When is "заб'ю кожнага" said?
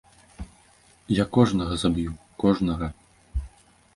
1.83-2.87